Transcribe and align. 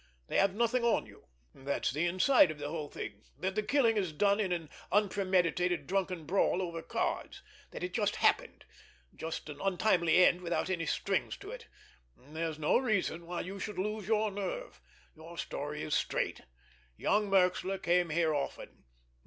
They 0.29 0.39
have 0.39 0.55
nothing 0.55 0.83
on 0.83 1.05
you. 1.05 1.27
That's 1.53 1.91
the 1.91 2.07
inside 2.07 2.49
of 2.49 2.57
the 2.57 2.69
whole 2.69 2.89
thing—that 2.89 3.53
the 3.53 3.61
killing 3.61 3.97
is 3.97 4.11
done 4.11 4.39
in 4.39 4.51
an 4.51 4.71
unpremeditated, 4.91 5.85
drunken 5.85 6.25
brawl 6.25 6.59
over 6.59 6.81
cards—that 6.81 7.83
it 7.83 7.93
just 7.93 8.15
happened—just 8.15 9.47
an 9.47 9.59
untimely 9.61 10.25
end 10.25 10.41
without 10.41 10.71
any 10.71 10.85
other 10.85 10.91
strings 10.91 11.37
to 11.37 11.51
it! 11.51 11.67
There's 12.17 12.57
no 12.57 12.79
reason 12.79 13.27
why 13.27 13.41
you 13.41 13.59
should 13.59 13.77
lose 13.77 14.07
your 14.07 14.31
nerve—your 14.31 15.37
story 15.37 15.83
is 15.83 15.93
straight. 15.93 16.41
Young 16.97 17.29
Merxler 17.29 17.77
came 17.77 18.09
here 18.09 18.33
often. 18.33 18.85